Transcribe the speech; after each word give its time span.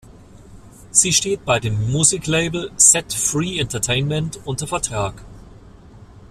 Sie 0.89 1.13
steht 1.13 1.45
bei 1.45 1.59
dem 1.59 1.91
Musiklabel 1.91 2.71
"set 2.75 3.13
free 3.13 3.59
Entertainment" 3.59 4.39
unter 4.45 4.65
Vertrag. 4.65 5.23